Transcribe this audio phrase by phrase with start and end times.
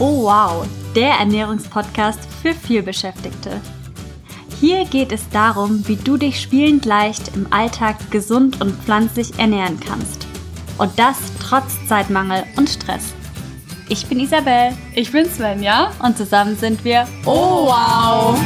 [0.00, 3.60] Oh wow, der Ernährungspodcast für vielbeschäftigte.
[4.60, 9.80] Hier geht es darum, wie du dich spielend leicht im Alltag gesund und pflanzlich ernähren
[9.80, 10.28] kannst.
[10.78, 13.12] Und das trotz Zeitmangel und Stress.
[13.88, 14.70] Ich bin Isabel.
[14.94, 15.90] Ich bin Svenja.
[16.00, 18.38] Und zusammen sind wir Oh wow!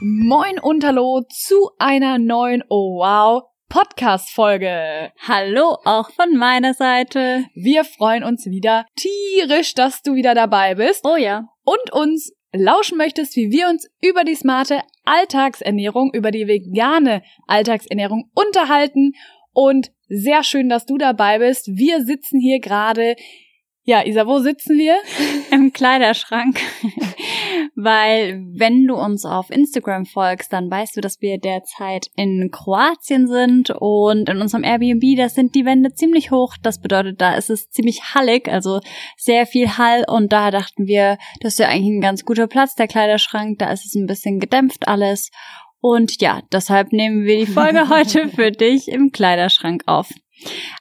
[0.00, 5.12] Moin und Hallo zu einer neuen Oh wow Podcast-Folge.
[5.28, 7.44] Hallo auch von meiner Seite.
[7.54, 11.06] Wir freuen uns wieder tierisch, dass du wieder dabei bist.
[11.06, 11.48] Oh ja.
[11.62, 18.28] Und uns lauschen möchtest, wie wir uns über die smarte Alltagsernährung, über die vegane Alltagsernährung
[18.34, 19.12] unterhalten.
[19.52, 21.68] Und sehr schön, dass du dabei bist.
[21.68, 23.14] Wir sitzen hier gerade
[23.84, 24.96] ja, Isa, wo sitzen wir?
[25.50, 26.60] Im Kleiderschrank.
[27.74, 33.26] Weil, wenn du uns auf Instagram folgst, dann weißt du, dass wir derzeit in Kroatien
[33.26, 36.56] sind und in unserem Airbnb, da sind die Wände ziemlich hoch.
[36.62, 38.80] Das bedeutet, da ist es ziemlich hallig, also
[39.16, 42.74] sehr viel Hall und da dachten wir, das ist ja eigentlich ein ganz guter Platz,
[42.74, 43.58] der Kleiderschrank.
[43.58, 45.30] Da ist es ein bisschen gedämpft alles.
[45.80, 50.10] Und ja, deshalb nehmen wir die Folge heute für dich im Kleiderschrank auf.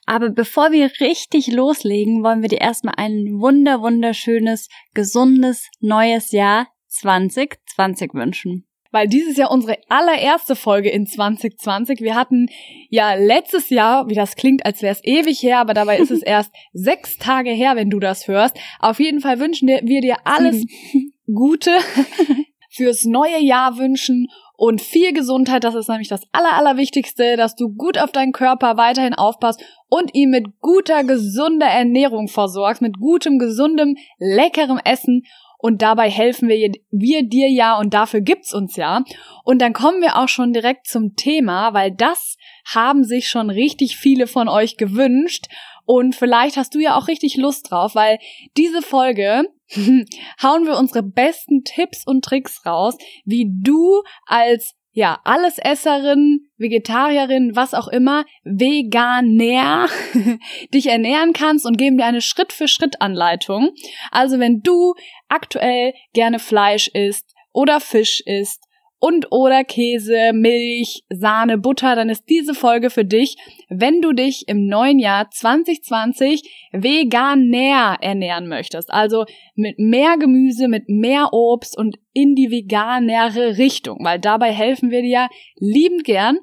[0.06, 6.68] Aber bevor wir richtig loslegen, wollen wir dir erstmal ein wunder, wunderschönes, gesundes, neues Jahr
[6.88, 8.66] 2020 wünschen.
[8.92, 12.02] Weil dieses Jahr unsere allererste Folge in 2020.
[12.02, 12.48] Wir hatten
[12.90, 16.24] ja letztes Jahr, wie das klingt, als wäre es ewig her, aber dabei ist es
[16.24, 18.58] erst sechs Tage her, wenn du das hörst.
[18.80, 20.66] Auf jeden Fall wünschen wir dir alles
[21.28, 21.78] Gute
[22.72, 24.28] fürs neue Jahr wünschen
[24.60, 25.64] und viel Gesundheit.
[25.64, 30.14] Das ist nämlich das Aller, Allerwichtigste, dass du gut auf deinen Körper weiterhin aufpasst und
[30.14, 35.24] ihn mit guter, gesunder Ernährung versorgst, mit gutem, gesundem, leckerem Essen.
[35.60, 39.04] Und dabei helfen wir, wir dir ja und dafür gibt's uns ja.
[39.46, 43.96] Und dann kommen wir auch schon direkt zum Thema, weil das haben sich schon richtig
[43.96, 45.48] viele von euch gewünscht.
[45.92, 48.20] Und vielleicht hast du ja auch richtig Lust drauf, weil
[48.56, 49.46] diese Folge
[50.44, 52.96] hauen wir unsere besten Tipps und Tricks raus,
[53.26, 59.90] wie du als ja, Allesesserin, Vegetarierin, was auch immer, Veganer
[60.76, 63.72] dich ernähren kannst und geben dir eine Schritt-für-Schritt-Anleitung.
[64.12, 64.94] Also wenn du
[65.28, 68.69] aktuell gerne Fleisch isst oder Fisch isst
[69.00, 73.38] und oder Käse, Milch, Sahne, Butter, dann ist diese Folge für dich,
[73.70, 78.92] wenn du dich im neuen Jahr 2020 veganer ernähren möchtest.
[78.92, 84.92] Also mit mehr Gemüse, mit mehr Obst und in die veganere Richtung, weil dabei helfen
[84.92, 86.38] wir dir liebend gern.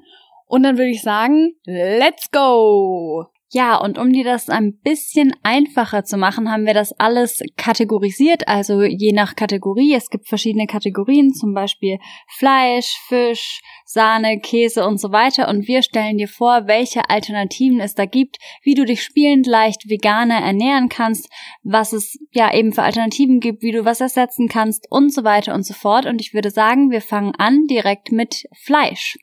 [0.47, 3.27] Und dann würde ich sagen, let's go!
[3.53, 8.49] Ja, und um dir das ein bisschen einfacher zu machen, haben wir das alles kategorisiert,
[8.49, 9.95] also je nach Kategorie.
[9.95, 15.49] Es gibt verschiedene Kategorien, zum Beispiel Fleisch, Fisch, Sahne, Käse und so weiter.
[15.49, 19.89] Und wir stellen dir vor, welche Alternativen es da gibt, wie du dich spielend leicht
[19.89, 21.31] veganer ernähren kannst,
[21.63, 25.55] was es ja eben für Alternativen gibt, wie du was ersetzen kannst und so weiter
[25.55, 26.07] und so fort.
[26.07, 29.17] Und ich würde sagen, wir fangen an direkt mit Fleisch.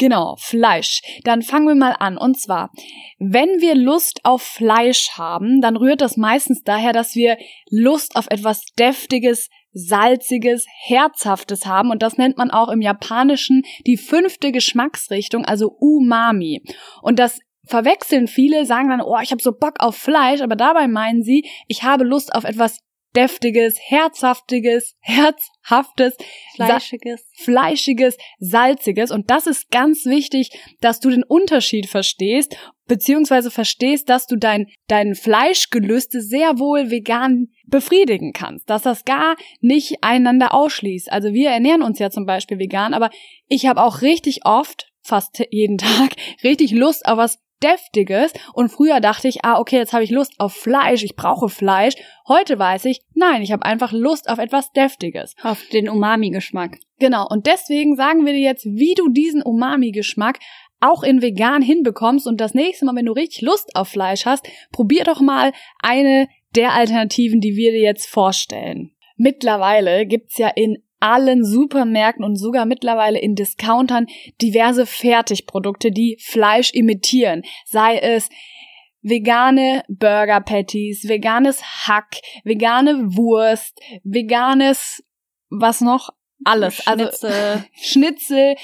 [0.00, 1.02] Genau, Fleisch.
[1.24, 2.16] Dann fangen wir mal an.
[2.16, 2.70] Und zwar,
[3.18, 7.36] wenn wir Lust auf Fleisch haben, dann rührt das meistens daher, dass wir
[7.70, 11.90] Lust auf etwas Deftiges, Salziges, Herzhaftes haben.
[11.90, 16.62] Und das nennt man auch im Japanischen die fünfte Geschmacksrichtung, also Umami.
[17.02, 20.88] Und das verwechseln viele, sagen dann, oh, ich habe so Bock auf Fleisch, aber dabei
[20.88, 22.78] meinen sie, ich habe Lust auf etwas
[23.16, 26.16] deftiges, herzhaftiges, herzhaftes,
[26.54, 29.10] fleischiges, sa fleischiges, salziges.
[29.10, 30.50] Und das ist ganz wichtig,
[30.80, 32.56] dass du den Unterschied verstehst,
[32.86, 39.36] beziehungsweise verstehst, dass du dein, dein Fleischgelüste sehr wohl vegan befriedigen kannst, dass das gar
[39.60, 41.10] nicht einander ausschließt.
[41.10, 43.10] Also wir ernähren uns ja zum Beispiel vegan, aber
[43.48, 49.00] ich habe auch richtig oft fast jeden Tag richtig Lust auf was Deftiges und früher
[49.00, 51.94] dachte ich, ah, okay, jetzt habe ich Lust auf Fleisch, ich brauche Fleisch.
[52.26, 55.34] Heute weiß ich, nein, ich habe einfach Lust auf etwas Deftiges.
[55.42, 56.78] Auf den Umami-Geschmack.
[56.98, 60.38] Genau, und deswegen sagen wir dir jetzt, wie du diesen Umami-Geschmack
[60.80, 64.48] auch in vegan hinbekommst und das nächste Mal, wenn du richtig Lust auf Fleisch hast,
[64.72, 68.92] probier doch mal eine der Alternativen, die wir dir jetzt vorstellen.
[69.16, 74.06] Mittlerweile gibt's ja in allen Supermärkten und sogar mittlerweile in Discountern
[74.40, 77.42] diverse Fertigprodukte, die Fleisch imitieren.
[77.64, 78.28] Sei es
[79.02, 85.02] vegane Burger Patties, veganes Hack, vegane Wurst, veganes
[85.48, 86.10] was noch?
[86.44, 86.86] Alles.
[86.86, 87.64] Also Schnitzel.
[87.72, 88.54] Schnitzel.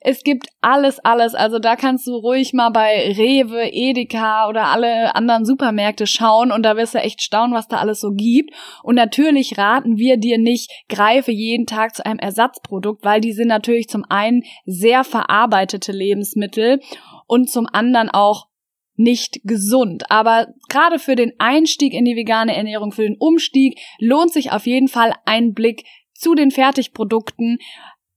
[0.00, 1.34] Es gibt alles, alles.
[1.34, 6.62] Also da kannst du ruhig mal bei Rewe, Edeka oder alle anderen Supermärkte schauen und
[6.62, 8.52] da wirst du echt staunen, was da alles so gibt.
[8.82, 13.48] Und natürlich raten wir dir nicht, greife jeden Tag zu einem Ersatzprodukt, weil die sind
[13.48, 16.80] natürlich zum einen sehr verarbeitete Lebensmittel
[17.26, 18.48] und zum anderen auch
[18.96, 20.10] nicht gesund.
[20.10, 24.66] Aber gerade für den Einstieg in die vegane Ernährung, für den Umstieg lohnt sich auf
[24.66, 25.84] jeden Fall ein Blick
[26.24, 27.58] zu den Fertigprodukten.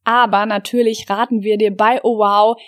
[0.04, 2.60] Aber natürlich raten wir dir bei Oh Wow,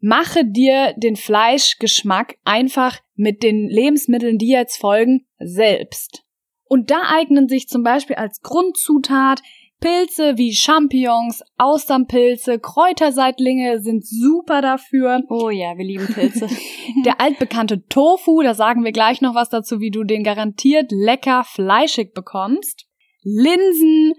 [0.00, 6.24] mache dir den Fleischgeschmack einfach mit den Lebensmitteln, die jetzt folgen, selbst.
[6.64, 9.42] Und da eignen sich zum Beispiel als Grundzutat
[9.82, 15.22] Pilze wie Champignons, Austernpilze, Kräuterseitlinge sind super dafür.
[15.28, 16.46] Oh ja, wir lieben Pilze.
[17.04, 21.42] Der altbekannte Tofu, da sagen wir gleich noch was dazu, wie du den garantiert lecker
[21.44, 22.86] fleischig bekommst.
[23.24, 24.14] Linsen,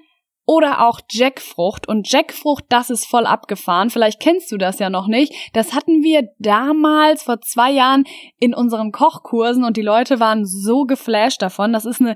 [0.46, 1.88] oder auch Jackfrucht.
[1.88, 3.90] Und Jackfrucht, das ist voll abgefahren.
[3.90, 5.34] Vielleicht kennst du das ja noch nicht.
[5.54, 8.04] Das hatten wir damals vor zwei Jahren
[8.40, 11.72] in unseren Kochkursen und die Leute waren so geflasht davon.
[11.74, 12.16] Das ist eine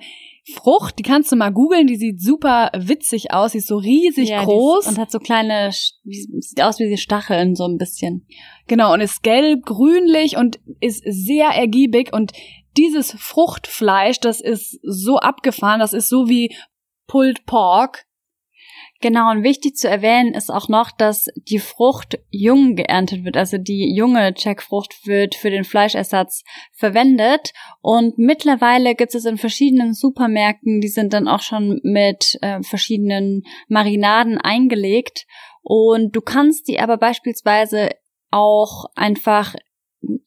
[0.53, 4.29] Frucht, die kannst du mal googeln, die sieht super witzig aus, sie ist so riesig
[4.29, 4.87] ja, groß.
[4.87, 8.25] Und hat so kleine, sieht aus wie die Stacheln so ein bisschen.
[8.65, 12.31] Genau, und ist gelb, grünlich und ist sehr ergiebig und
[12.77, 16.55] dieses Fruchtfleisch, das ist so abgefahren, das ist so wie
[17.07, 18.05] Pulled Pork.
[18.99, 23.37] Genau, und wichtig zu erwähnen ist auch noch, dass die Frucht jung geerntet wird.
[23.37, 27.53] Also die junge Jackfrucht wird für den Fleischersatz verwendet.
[27.81, 33.43] Und mittlerweile gibt es in verschiedenen Supermärkten, die sind dann auch schon mit äh, verschiedenen
[33.67, 35.27] Marinaden eingelegt.
[35.61, 37.91] Und du kannst die aber beispielsweise
[38.31, 39.53] auch einfach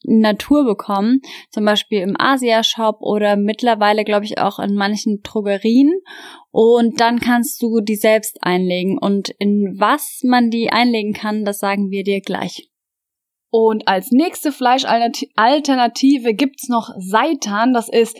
[0.03, 5.91] Natur bekommen, zum Beispiel im Asia-Shop oder mittlerweile, glaube ich, auch in manchen Drogerien.
[6.51, 8.97] Und dann kannst du die selbst einlegen.
[8.97, 12.69] Und in was man die einlegen kann, das sagen wir dir gleich.
[13.49, 17.73] Und als nächste Fleischalternative gibt's noch Seitan.
[17.73, 18.17] Das ist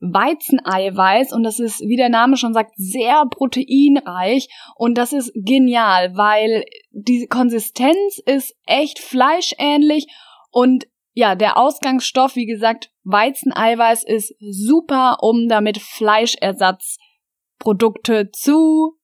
[0.00, 6.16] Weizeneiweiß und das ist, wie der Name schon sagt, sehr proteinreich und das ist genial,
[6.16, 10.06] weil die Konsistenz ist echt fleischähnlich
[10.50, 18.98] und ja, der Ausgangsstoff, wie gesagt, Weizeneiweiß ist super, um damit Fleischersatzprodukte zu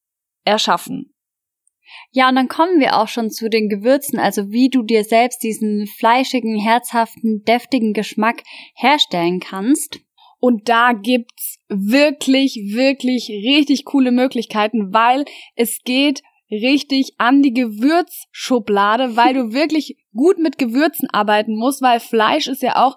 [0.45, 1.13] erschaffen.
[2.11, 5.43] Ja, und dann kommen wir auch schon zu den Gewürzen, also wie du dir selbst
[5.43, 8.43] diesen fleischigen, herzhaften, deftigen Geschmack
[8.75, 10.01] herstellen kannst.
[10.39, 15.25] Und da gibt's wirklich, wirklich richtig coole Möglichkeiten, weil
[15.55, 22.01] es geht richtig an die Gewürzschublade, weil du wirklich gut mit Gewürzen arbeiten musst, weil
[22.01, 22.97] Fleisch ist ja auch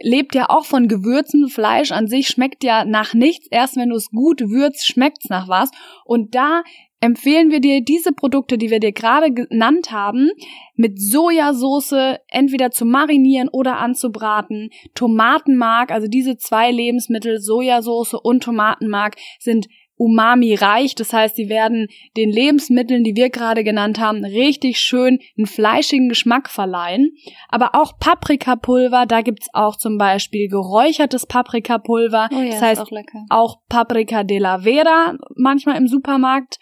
[0.00, 1.48] lebt ja auch von Gewürzen.
[1.48, 3.46] Fleisch an sich schmeckt ja nach nichts.
[3.50, 5.70] Erst wenn du es gut würzt, schmeckt's nach was.
[6.04, 6.62] Und da
[7.00, 10.30] empfehlen wir dir diese Produkte, die wir dir gerade genannt haben,
[10.76, 14.70] mit Sojasauce entweder zu marinieren oder anzubraten.
[14.94, 19.66] Tomatenmark, also diese zwei Lebensmittel, Sojasauce und Tomatenmark, sind
[20.02, 20.94] umami reich.
[20.96, 26.08] Das heißt, sie werden den Lebensmitteln, die wir gerade genannt haben, richtig schön einen fleischigen
[26.08, 27.12] Geschmack verleihen.
[27.48, 32.28] Aber auch Paprikapulver, da gibt's auch zum Beispiel geräuchertes Paprikapulver.
[32.32, 32.90] Oh ja, das heißt auch,
[33.30, 36.58] auch Paprika de la Vera, manchmal im Supermarkt.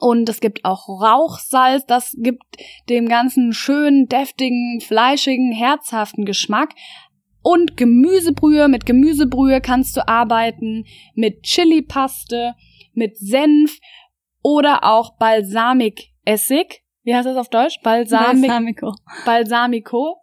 [0.00, 2.42] Und es gibt auch Rauchsalz, das gibt
[2.88, 6.70] dem ganzen schönen, deftigen, fleischigen, herzhaften Geschmack.
[7.42, 10.84] Und Gemüsebrühe, mit Gemüsebrühe kannst du arbeiten,
[11.14, 12.54] mit Chili-Paste,
[12.92, 13.78] mit Senf
[14.42, 16.82] oder auch Balsamikessig.
[17.02, 17.80] Wie heißt das auf Deutsch?
[17.82, 18.94] Balsamic Balsamico.
[19.24, 20.16] Balsamico.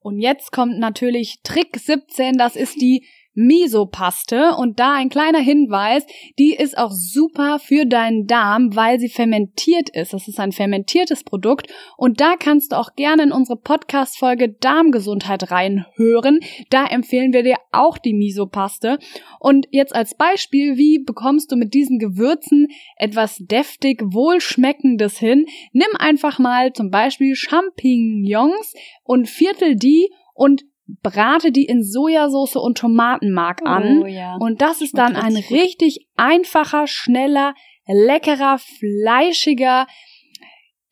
[0.00, 6.04] Und jetzt kommt natürlich Trick 17, das ist die Misopaste und da ein kleiner Hinweis,
[6.38, 10.12] die ist auch super für deinen Darm, weil sie fermentiert ist.
[10.12, 14.50] Das ist ein fermentiertes Produkt und da kannst du auch gerne in unsere Podcast Folge
[14.50, 16.40] Darmgesundheit reinhören.
[16.70, 18.98] Da empfehlen wir dir auch die Misopaste
[19.40, 25.46] und jetzt als Beispiel, wie bekommst du mit diesen Gewürzen etwas deftig wohlschmeckendes hin?
[25.72, 28.74] Nimm einfach mal zum Beispiel Champignons
[29.04, 34.02] und viertel die und brate die in Sojasauce und Tomatenmark an.
[34.02, 34.36] Oh, ja.
[34.36, 37.54] Und das ist dann ein richtig einfacher, schneller,
[37.86, 39.86] leckerer, fleischiger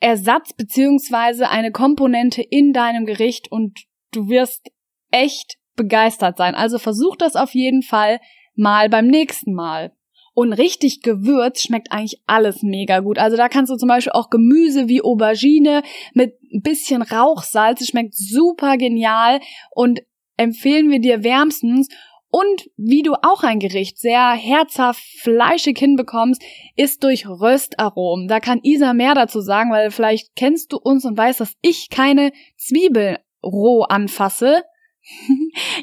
[0.01, 3.81] Ersatz beziehungsweise eine Komponente in deinem Gericht und
[4.13, 4.71] du wirst
[5.11, 6.55] echt begeistert sein.
[6.55, 8.21] Also versuch das auf jeden Fall
[8.55, 9.93] mal beim nächsten Mal.
[10.33, 13.19] Und richtig gewürzt schmeckt eigentlich alles mega gut.
[13.19, 15.83] Also da kannst du zum Beispiel auch Gemüse wie Aubergine
[16.15, 20.01] mit ein bisschen Rauchsalz, es schmeckt super genial und
[20.37, 21.89] empfehlen wir dir wärmstens.
[22.33, 26.41] Und wie du auch ein Gericht sehr herzhaft, fleischig hinbekommst,
[26.77, 28.29] ist durch Röstaromen.
[28.29, 31.91] Da kann Isa mehr dazu sagen, weil vielleicht kennst du uns und weißt, dass ich
[31.91, 34.63] keine Zwiebel roh anfasse.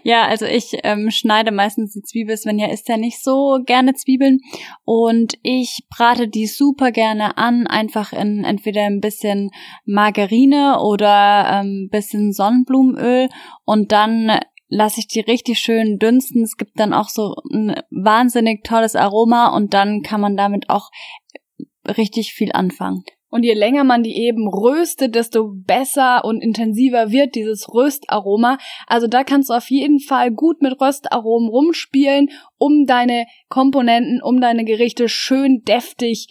[0.03, 4.39] Ja, also ich ähm, schneide meistens die Zwiebel, Svenja isst ja nicht so gerne Zwiebeln
[4.85, 9.51] und ich brate die super gerne an, einfach in entweder ein bisschen
[9.85, 13.29] Margarine oder ein ähm, bisschen Sonnenblumenöl
[13.65, 16.43] und dann lasse ich die richtig schön dünsten.
[16.43, 20.89] Es gibt dann auch so ein wahnsinnig tolles Aroma und dann kann man damit auch
[21.97, 23.03] richtig viel anfangen.
[23.37, 28.57] Und je länger man die eben röstet, desto besser und intensiver wird dieses Röstaroma.
[28.87, 34.41] Also da kannst du auf jeden Fall gut mit Röstaromen rumspielen, um deine Komponenten, um
[34.41, 36.29] deine Gerichte schön deftig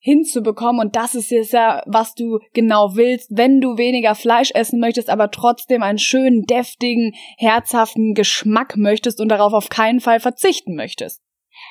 [0.00, 0.80] hinzubekommen.
[0.80, 5.10] Und das ist jetzt ja, was du genau willst, wenn du weniger Fleisch essen möchtest,
[5.10, 11.22] aber trotzdem einen schönen, deftigen, herzhaften Geschmack möchtest und darauf auf keinen Fall verzichten möchtest.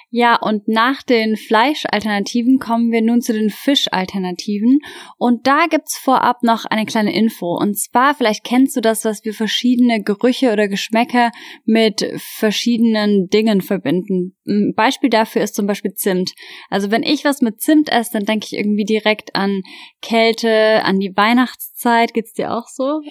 [0.09, 4.79] Ja, und nach den Fleischalternativen kommen wir nun zu den Fischalternativen.
[5.17, 7.57] Und da gibt's vorab noch eine kleine Info.
[7.57, 11.31] Und zwar, vielleicht kennst du das, was wir verschiedene Gerüche oder Geschmäcker
[11.65, 14.37] mit verschiedenen Dingen verbinden.
[14.47, 16.31] Ein Beispiel dafür ist zum Beispiel Zimt.
[16.69, 19.61] Also wenn ich was mit Zimt esse, dann denke ich irgendwie direkt an
[20.01, 22.13] Kälte, an die Weihnachtszeit.
[22.13, 23.01] Geht's dir auch so?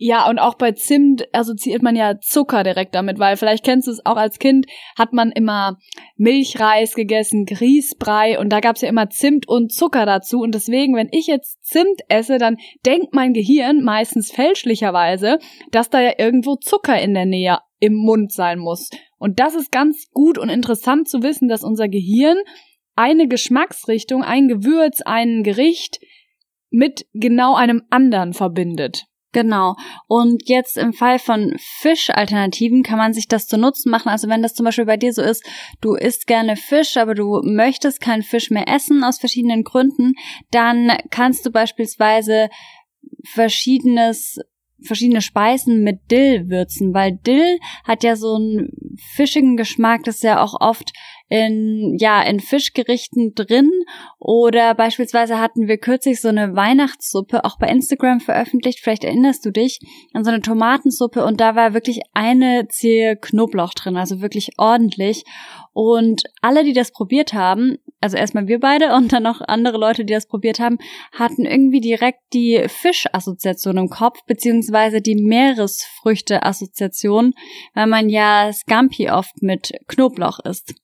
[0.00, 3.90] Ja, und auch bei Zimt assoziiert man ja Zucker direkt damit, weil vielleicht kennst du
[3.90, 5.76] es auch als Kind, hat man immer
[6.16, 10.38] Milchreis gegessen, Grießbrei und da gab's ja immer Zimt und Zucker dazu.
[10.38, 15.40] Und deswegen, wenn ich jetzt Zimt esse, dann denkt mein Gehirn meistens fälschlicherweise,
[15.72, 18.90] dass da ja irgendwo Zucker in der Nähe im Mund sein muss.
[19.18, 22.36] Und das ist ganz gut und interessant zu wissen, dass unser Gehirn
[22.94, 25.98] eine Geschmacksrichtung, ein Gewürz, ein Gericht
[26.70, 29.08] mit genau einem anderen verbindet.
[29.32, 29.76] Genau.
[30.06, 34.08] Und jetzt im Fall von Fischalternativen kann man sich das zu Nutzen machen.
[34.08, 35.44] Also wenn das zum Beispiel bei dir so ist,
[35.82, 40.14] du isst gerne Fisch, aber du möchtest keinen Fisch mehr essen aus verschiedenen Gründen,
[40.50, 42.48] dann kannst du beispielsweise
[43.24, 44.38] verschiedenes
[44.80, 48.70] verschiedene Speisen mit Dill würzen, weil Dill hat ja so einen
[49.14, 50.92] fischigen Geschmack, das ist ja auch oft
[51.28, 53.70] in, ja, in Fischgerichten drin.
[54.18, 59.50] Oder beispielsweise hatten wir kürzlich so eine Weihnachtssuppe, auch bei Instagram veröffentlicht, vielleicht erinnerst du
[59.50, 59.80] dich,
[60.12, 65.24] an so eine Tomatensuppe und da war wirklich eine Zehe Knoblauch drin, also wirklich ordentlich.
[65.80, 70.04] Und alle, die das probiert haben, also erstmal wir beide und dann noch andere Leute,
[70.04, 70.78] die das probiert haben,
[71.12, 77.32] hatten irgendwie direkt die Fischassoziation im Kopf, beziehungsweise die Meeresfrüchte-Assoziation,
[77.74, 80.74] weil man ja Scampi oft mit Knoblauch isst.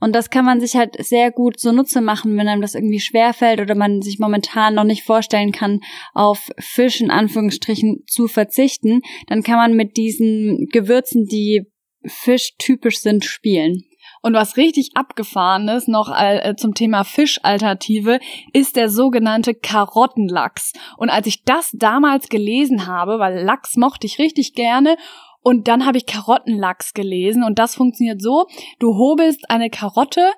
[0.00, 3.00] Und das kann man sich halt sehr gut so Nutze machen, wenn einem das irgendwie
[3.00, 5.80] schwerfällt oder man sich momentan noch nicht vorstellen kann,
[6.12, 9.00] auf Fisch in Anführungsstrichen zu verzichten.
[9.28, 11.72] Dann kann man mit diesen Gewürzen, die
[12.04, 13.85] fischtypisch sind, spielen.
[14.26, 18.18] Und was richtig abgefahren ist, noch äh, zum Thema Fischalternative,
[18.52, 20.72] ist der sogenannte Karottenlachs.
[20.96, 24.96] Und als ich das damals gelesen habe, weil Lachs mochte ich richtig gerne
[25.42, 28.46] und dann habe ich Karottenlachs gelesen und das funktioniert so,
[28.80, 30.32] du hobelst eine Karotte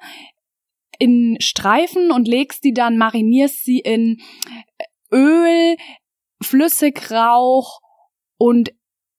[0.98, 4.20] in Streifen und legst die dann, marinierst sie in
[5.10, 5.78] Öl,
[6.42, 7.80] Flüssigrauch
[8.36, 8.68] und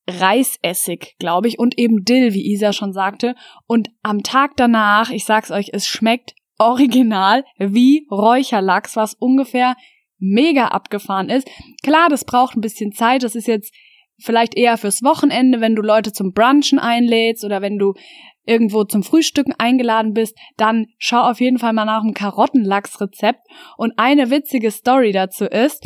[0.10, 3.36] Reisessig, glaube ich, und eben Dill, wie Isa schon sagte.
[3.68, 9.76] Und am Tag danach, ich sag's euch, es schmeckt original wie Räucherlachs, was ungefähr
[10.18, 11.50] mega abgefahren ist.
[11.84, 13.24] Klar, das braucht ein bisschen Zeit.
[13.24, 13.74] Das ist jetzt
[14.20, 17.94] vielleicht eher fürs Wochenende, wenn du Leute zum Brunchen einlädst oder wenn du
[18.46, 23.42] irgendwo zum Frühstücken eingeladen bist, dann schau auf jeden Fall mal nach dem Karottenlachsrezept.
[23.78, 25.86] Und eine witzige Story dazu ist,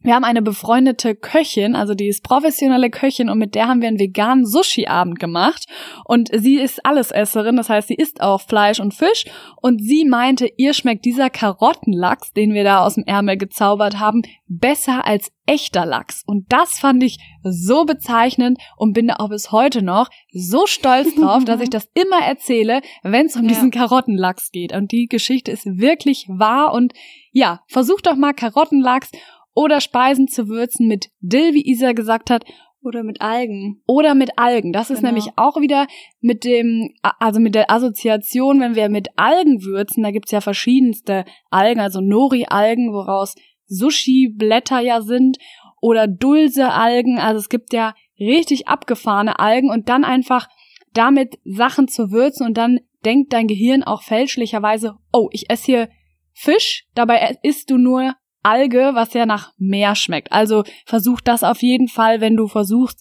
[0.00, 3.88] wir haben eine befreundete Köchin, also die ist professionelle Köchin und mit der haben wir
[3.88, 5.66] einen veganen Sushi-Abend gemacht.
[6.04, 9.24] Und sie ist Allesesserin, das heißt, sie isst auch Fleisch und Fisch.
[9.60, 14.22] Und sie meinte, ihr schmeckt dieser Karottenlachs, den wir da aus dem Ärmel gezaubert haben,
[14.46, 16.22] besser als echter Lachs.
[16.24, 21.14] Und das fand ich so bezeichnend und bin da auch bis heute noch so stolz
[21.16, 23.48] drauf, dass ich das immer erzähle, wenn es um ja.
[23.48, 24.72] diesen Karottenlachs geht.
[24.72, 26.92] Und die Geschichte ist wirklich wahr und
[27.32, 29.10] ja, versucht doch mal Karottenlachs
[29.58, 32.44] oder Speisen zu würzen mit Dill, wie Isa gesagt hat,
[32.80, 33.82] oder mit Algen.
[33.88, 34.72] Oder mit Algen.
[34.72, 35.08] Das ist genau.
[35.08, 35.88] nämlich auch wieder
[36.20, 41.24] mit dem, also mit der Assoziation, wenn wir mit Algen würzen, da gibt's ja verschiedenste
[41.50, 43.34] Algen, also Nori-Algen, woraus
[43.66, 45.38] Sushi-Blätter ja sind,
[45.80, 50.48] oder Dulse-Algen, also es gibt ja richtig abgefahrene Algen und dann einfach
[50.94, 55.88] damit Sachen zu würzen und dann denkt dein Gehirn auch fälschlicherweise, oh, ich esse hier
[56.32, 60.32] Fisch, dabei isst du nur Alge, was ja nach Meer schmeckt.
[60.32, 63.00] Also versuch das auf jeden Fall, wenn du versuchst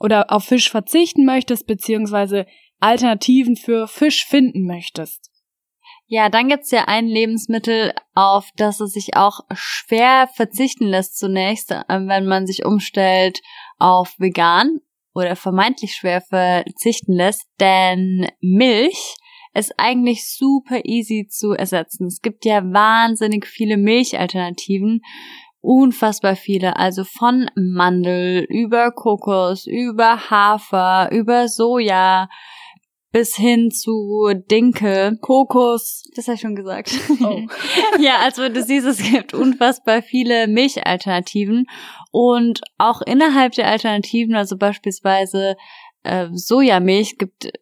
[0.00, 2.46] oder auf Fisch verzichten möchtest, beziehungsweise
[2.80, 5.30] Alternativen für Fisch finden möchtest.
[6.06, 11.70] Ja, dann gibt's ja ein Lebensmittel, auf das es sich auch schwer verzichten lässt zunächst,
[11.70, 13.40] äh, wenn man sich umstellt
[13.78, 14.80] auf vegan.
[15.14, 19.16] oder vermeintlich schwer verzichten lässt, denn Milch
[19.54, 22.06] ist eigentlich super easy zu ersetzen.
[22.06, 25.02] Es gibt ja wahnsinnig viele Milchalternativen,
[25.60, 32.28] unfassbar viele, also von Mandel über Kokos, über Hafer, über Soja,
[33.12, 36.98] bis hin zu Dinkel, Kokos, das habe ich schon gesagt.
[37.20, 37.42] Oh.
[38.00, 41.66] ja, also du siehst, es gibt unfassbar viele Milchalternativen
[42.10, 45.56] und auch innerhalb der Alternativen, also beispielsweise
[46.04, 47.52] äh, Sojamilch, gibt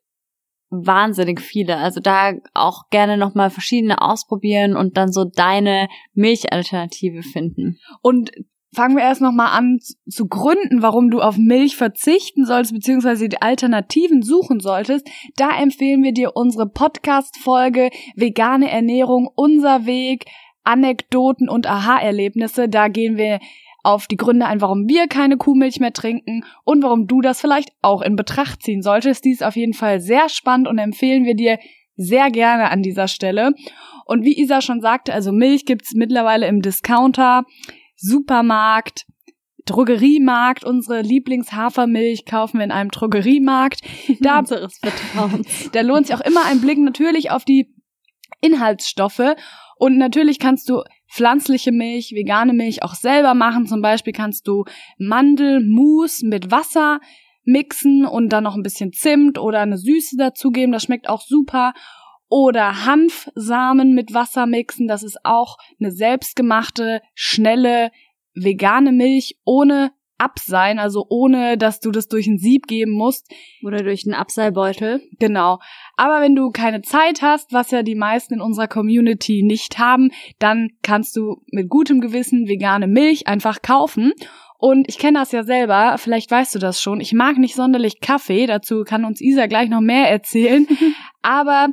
[0.70, 1.76] wahnsinnig viele.
[1.76, 7.78] Also da auch gerne nochmal verschiedene ausprobieren und dann so deine Milchalternative finden.
[8.02, 8.30] Und
[8.74, 13.42] fangen wir erst nochmal an zu gründen, warum du auf Milch verzichten solltest, beziehungsweise die
[13.42, 15.08] Alternativen suchen solltest.
[15.36, 20.26] Da empfehlen wir dir unsere Podcast-Folge Vegane Ernährung, unser Weg,
[20.62, 22.68] Anekdoten und Aha-Erlebnisse.
[22.68, 23.40] Da gehen wir
[23.82, 27.70] auf die Gründe ein, warum wir keine Kuhmilch mehr trinken und warum du das vielleicht
[27.82, 29.24] auch in Betracht ziehen solltest.
[29.24, 31.58] Dies ist auf jeden Fall sehr spannend und empfehlen wir dir
[31.96, 33.52] sehr gerne an dieser Stelle.
[34.06, 37.44] Und wie Isa schon sagte, also Milch gibt's mittlerweile im Discounter.
[37.96, 39.06] Supermarkt,
[39.66, 43.80] Drogeriemarkt, unsere Lieblingshafermilch kaufen wir in einem Drogeriemarkt.
[44.20, 44.42] Da,
[45.72, 47.72] da lohnt sich auch immer ein Blick natürlich auf die
[48.40, 49.34] Inhaltsstoffe.
[49.76, 53.66] Und natürlich kannst du pflanzliche Milch, vegane Milch auch selber machen.
[53.66, 54.64] Zum Beispiel kannst du
[54.98, 57.00] Mandelmus mit Wasser
[57.44, 60.72] mixen und dann noch ein bisschen Zimt oder eine Süße dazugeben.
[60.72, 61.72] Das schmeckt auch super
[62.28, 64.86] oder Hanfsamen mit Wasser mixen.
[64.86, 67.90] Das ist auch eine selbstgemachte, schnelle,
[68.34, 73.32] vegane Milch ohne Absein, also ohne, dass du das durch ein Sieb geben musst.
[73.64, 75.00] Oder durch einen Abseilbeutel.
[75.18, 75.58] Genau.
[75.96, 80.10] Aber wenn du keine Zeit hast, was ja die meisten in unserer Community nicht haben,
[80.38, 84.12] dann kannst du mit gutem Gewissen vegane Milch einfach kaufen.
[84.58, 87.00] Und ich kenne das ja selber, vielleicht weißt du das schon.
[87.00, 90.66] Ich mag nicht sonderlich Kaffee, dazu kann uns Isa gleich noch mehr erzählen.
[91.22, 91.68] Aber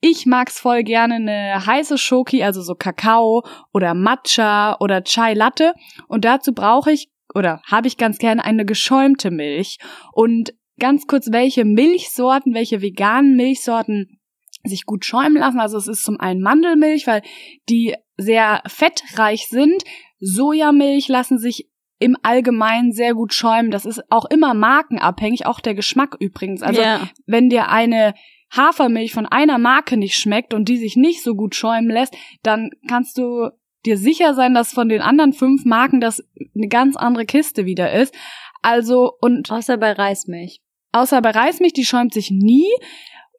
[0.00, 5.74] ich mag's voll gerne eine heiße Schoki, also so Kakao oder Matcha oder Chai Latte.
[6.06, 9.78] Und dazu brauche ich oder habe ich ganz gerne eine geschäumte Milch.
[10.12, 14.20] Und ganz kurz, welche Milchsorten, welche veganen Milchsorten
[14.64, 15.60] sich gut schäumen lassen.
[15.60, 17.22] Also es ist zum einen Mandelmilch, weil
[17.68, 19.82] die sehr fettreich sind.
[20.20, 23.70] Sojamilch lassen sich im Allgemeinen sehr gut schäumen.
[23.70, 26.62] Das ist auch immer markenabhängig, auch der Geschmack übrigens.
[26.62, 27.08] Also yeah.
[27.26, 28.14] wenn dir eine
[28.50, 32.70] Hafermilch von einer Marke nicht schmeckt und die sich nicht so gut schäumen lässt, dann
[32.88, 33.50] kannst du
[33.86, 36.22] dir sicher sein, dass von den anderen fünf Marken das
[36.54, 38.14] eine ganz andere Kiste wieder ist.
[38.62, 40.60] Also und außer bei Reismilch.
[40.92, 42.68] Außer bei Reismilch, die schäumt sich nie,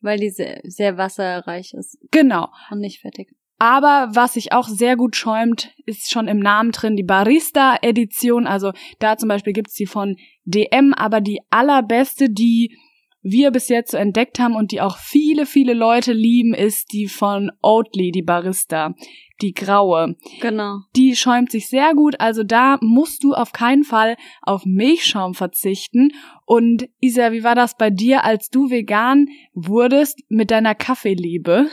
[0.02, 1.98] weil die sehr, sehr wasserreich ist.
[2.12, 2.50] Genau.
[2.72, 3.30] Und nicht fettig.
[3.60, 8.46] Aber was sich auch sehr gut schäumt, ist schon im Namen drin die Barista-Edition.
[8.46, 12.78] Also da zum Beispiel gibt's die von DM, aber die allerbeste, die
[13.22, 17.08] wir bis jetzt so entdeckt haben und die auch viele, viele Leute lieben, ist die
[17.08, 18.96] von Oatly, die Barista
[19.42, 20.16] die graue.
[20.42, 20.80] Genau.
[20.96, 26.12] Die schäumt sich sehr gut, also da musst du auf keinen Fall auf Milchschaum verzichten.
[26.46, 31.68] Und Isa, wie war das bei dir, als du vegan wurdest mit deiner Kaffeeliebe?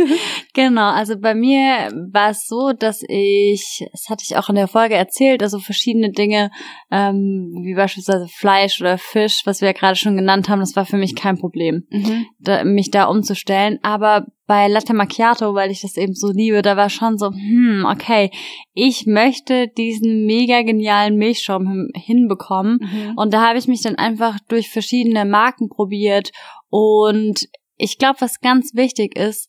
[0.54, 4.68] genau, also bei mir war es so, dass ich, das hatte ich auch in der
[4.68, 6.50] Folge erzählt, also verschiedene Dinge,
[6.90, 10.86] ähm, wie beispielsweise Fleisch oder Fisch, was wir ja gerade schon genannt haben, das war
[10.86, 12.26] für mich kein Problem, mhm.
[12.38, 13.78] da, mich da umzustellen.
[13.82, 17.86] Aber bei Latte Macchiato, weil ich das eben so liebe, da war schon so, hm,
[17.90, 18.30] okay,
[18.74, 22.78] ich möchte diesen mega genialen Milchschaum hinbekommen.
[22.80, 23.12] Mhm.
[23.16, 26.30] Und da habe ich mich dann einfach durch verschiedene Marken probiert.
[26.68, 29.48] Und ich glaube, was ganz wichtig ist,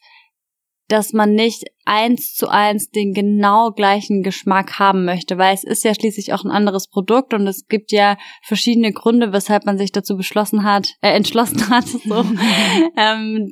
[0.88, 5.84] dass man nicht eins zu eins den genau gleichen Geschmack haben möchte, weil es ist
[5.84, 9.92] ja schließlich auch ein anderes Produkt und es gibt ja verschiedene Gründe, weshalb man sich
[9.92, 12.26] dazu beschlossen hat, äh, entschlossen hat, so
[12.98, 13.52] ähm,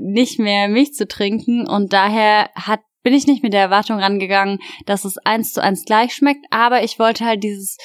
[0.00, 1.66] nicht mehr Milch zu trinken.
[1.66, 5.84] Und daher hat bin ich nicht mit der Erwartung rangegangen, dass es eins zu eins
[5.84, 7.76] gleich schmeckt, aber ich wollte halt dieses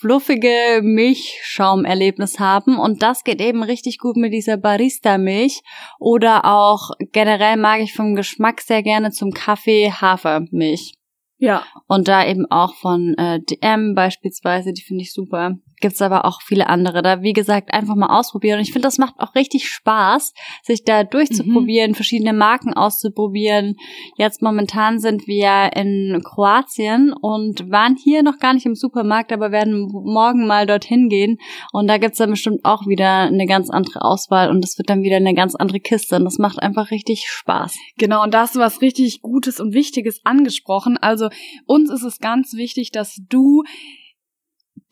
[0.00, 5.62] fluffige Milchschaumerlebnis haben und das geht eben richtig gut mit dieser Barista-Milch
[5.98, 10.94] oder auch generell mag ich vom Geschmack sehr gerne zum Kaffee Hafermilch.
[11.38, 11.64] Ja.
[11.86, 16.40] Und da eben auch von äh, DM beispielsweise, die finde ich super gibt's aber auch
[16.42, 17.02] viele andere.
[17.02, 18.58] Da, wie gesagt, einfach mal ausprobieren.
[18.58, 21.94] Und ich finde, das macht auch richtig Spaß, sich da durchzuprobieren, mhm.
[21.94, 23.76] verschiedene Marken auszuprobieren.
[24.16, 29.52] Jetzt momentan sind wir in Kroatien und waren hier noch gar nicht im Supermarkt, aber
[29.52, 31.38] werden morgen mal dorthin gehen.
[31.72, 35.02] Und da gibt's dann bestimmt auch wieder eine ganz andere Auswahl und es wird dann
[35.02, 36.16] wieder eine ganz andere Kiste.
[36.16, 37.76] Und das macht einfach richtig Spaß.
[37.98, 40.96] Genau, und da hast du was richtig Gutes und Wichtiges angesprochen.
[40.96, 41.28] Also
[41.66, 43.62] uns ist es ganz wichtig, dass du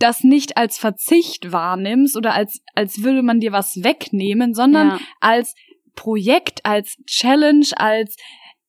[0.04, 4.98] das nicht als Verzicht wahrnimmst oder als, als würde man dir was wegnehmen, sondern Ja.
[5.20, 5.54] als
[5.96, 8.16] Projekt, als Challenge, als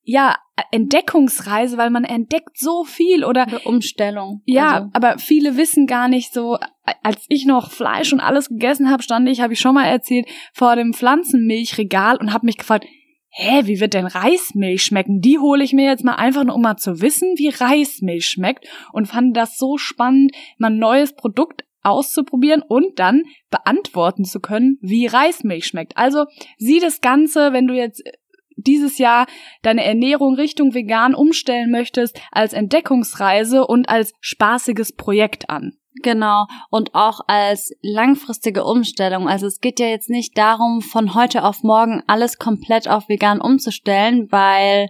[0.08, 0.36] ja,
[0.72, 4.42] Entdeckungsreise, weil man entdeckt so viel oder Eine Umstellung.
[4.46, 6.58] ja, Also, aber viele wissen gar nicht so,
[7.04, 10.28] als ich noch Fleisch und alles gegessen habe, stand ich, habe ich schon mal erzählt,
[10.54, 12.86] vor dem Pflanzenmilchregal und habe mich gefragt,
[13.38, 15.20] hä, wie wird denn Reismilch schmecken?
[15.20, 18.66] Die hole ich mir jetzt mal einfach nur, um mal zu wissen, wie Reismilch schmeckt
[18.94, 24.78] und fand das so spannend, mal ein neues Produkt auszuprobieren und dann beantworten zu können,
[24.82, 25.98] wie Reismilch schmeckt.
[25.98, 26.26] Also
[26.58, 28.02] sieh das Ganze, wenn du jetzt
[28.56, 29.28] dieses Jahr
[29.62, 35.78] deine Ernährung Richtung vegan umstellen möchtest, als Entdeckungsreise und als spaßiges Projekt an.
[36.04, 36.46] Genau.
[36.70, 39.28] Und auch als langfristige Umstellung.
[39.28, 43.40] Also es geht ja jetzt nicht darum, von heute auf morgen alles komplett auf vegan
[43.40, 44.88] umzustellen, weil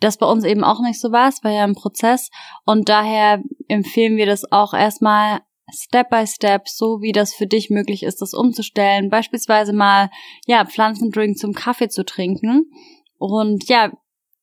[0.00, 1.28] das bei uns eben auch nicht so war.
[1.28, 2.30] Es war ja ein Prozess.
[2.64, 5.40] Und daher empfehlen wir das auch erstmal
[5.72, 9.10] Step by Step, so wie das für dich möglich ist, das umzustellen.
[9.10, 10.10] Beispielsweise mal,
[10.46, 12.70] ja, Pflanzendrink zum Kaffee zu trinken.
[13.18, 13.92] Und ja,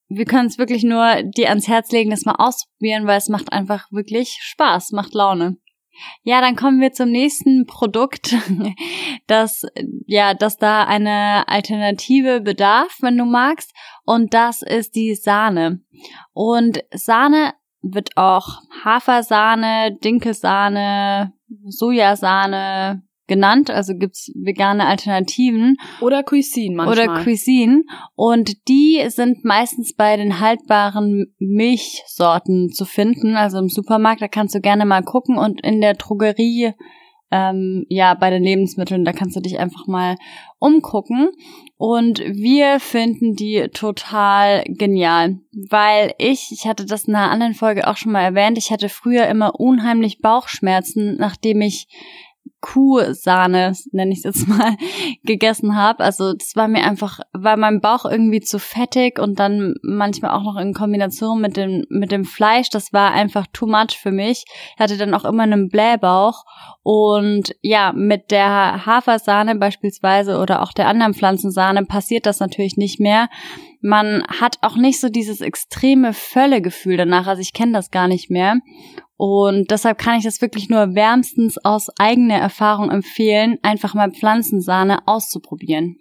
[0.09, 3.51] wir können es wirklich nur dir ans Herz legen, das mal auszuprobieren, weil es macht
[3.51, 5.57] einfach wirklich Spaß, macht Laune.
[6.23, 8.35] Ja, dann kommen wir zum nächsten Produkt,
[9.27, 9.63] das
[10.07, 13.71] ja, dass da eine Alternative bedarf, wenn du magst,
[14.05, 15.81] und das ist die Sahne.
[16.33, 21.33] Und Sahne wird auch Hafersahne, Dinkelsahne,
[21.67, 25.77] Sojasahne genannt, also gibt's vegane Alternativen.
[26.01, 27.09] Oder Cuisine manchmal.
[27.09, 27.83] oder Cuisine.
[28.15, 34.55] Und die sind meistens bei den haltbaren Milchsorten zu finden, also im Supermarkt, da kannst
[34.55, 35.37] du gerne mal gucken.
[35.37, 36.73] Und in der Drogerie
[37.33, 40.17] ähm, ja, bei den Lebensmitteln, da kannst du dich einfach mal
[40.59, 41.29] umgucken.
[41.77, 47.87] Und wir finden die total genial, weil ich, ich hatte das in einer anderen Folge
[47.87, 51.87] auch schon mal erwähnt, ich hatte früher immer unheimlich Bauchschmerzen, nachdem ich
[52.63, 54.77] Kuhsahne, nenne ich es jetzt mal,
[55.23, 56.01] gegessen habe.
[56.01, 60.43] Also das war mir einfach, war mein Bauch irgendwie zu fettig und dann manchmal auch
[60.43, 62.69] noch in Kombination mit dem, mit dem Fleisch.
[62.69, 64.45] Das war einfach too much für mich.
[64.75, 66.45] Ich hatte dann auch immer einen Blähbauch
[66.83, 72.99] und ja, mit der Hafersahne beispielsweise oder auch der anderen Pflanzensahne passiert das natürlich nicht
[72.99, 73.27] mehr.
[73.85, 77.27] Man hat auch nicht so dieses extreme Völlegefühl danach.
[77.27, 78.59] Also ich kenne das gar nicht mehr.
[79.17, 85.05] Und deshalb kann ich das wirklich nur wärmstens aus eigener Erfahrung empfehlen, einfach mal Pflanzensahne
[85.05, 85.97] auszuprobieren.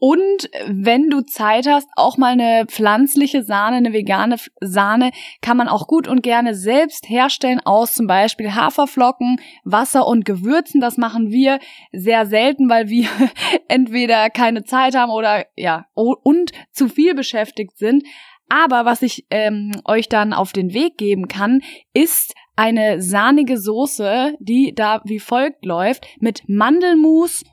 [0.00, 5.10] Und wenn du Zeit hast, auch mal eine pflanzliche Sahne, eine vegane Sahne,
[5.42, 10.80] kann man auch gut und gerne selbst herstellen aus zum Beispiel Haferflocken, Wasser und Gewürzen.
[10.80, 11.58] Das machen wir
[11.92, 13.08] sehr selten, weil wir
[13.68, 18.02] entweder keine Zeit haben oder ja und zu viel beschäftigt sind.
[18.48, 21.60] Aber was ich ähm, euch dann auf den Weg geben kann,
[21.92, 27.44] ist eine sahnige Soße, die da wie folgt läuft, mit Mandelmus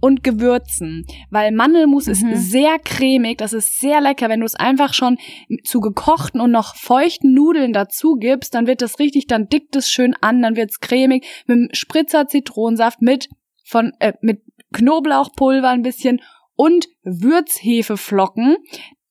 [0.00, 2.12] und Gewürzen, weil Mandelmus Mhm.
[2.12, 5.18] ist sehr cremig, das ist sehr lecker, wenn du es einfach schon
[5.64, 9.90] zu gekochten und noch feuchten Nudeln dazu gibst, dann wird das richtig, dann dickt es
[9.90, 13.28] schön an, dann wird's cremig mit einem Spritzer Zitronensaft mit
[13.64, 16.20] von äh, mit Knoblauchpulver ein bisschen
[16.54, 18.56] und Würzhefeflocken.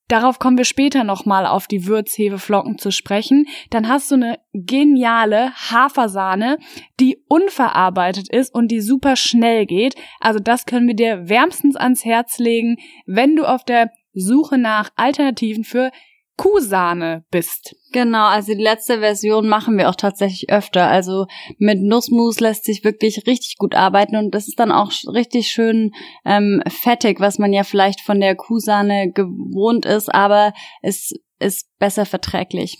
[0.10, 3.46] Darauf kommen wir später nochmal auf die Würzhefeflocken zu sprechen.
[3.70, 6.58] Dann hast du eine geniale Hafersahne,
[7.00, 9.94] die unverarbeitet ist und die super schnell geht.
[10.20, 14.90] Also das können wir dir wärmstens ans Herz legen, wenn du auf der Suche nach
[14.96, 15.92] Alternativen für
[16.40, 17.76] Kuhsahne bist.
[17.92, 20.88] Genau, also die letzte Version machen wir auch tatsächlich öfter.
[20.88, 21.26] Also
[21.58, 25.92] mit Nussmus lässt sich wirklich richtig gut arbeiten und das ist dann auch richtig schön
[26.24, 32.06] ähm, fettig, was man ja vielleicht von der Kuhsahne gewohnt ist, aber es ist besser
[32.06, 32.78] verträglich.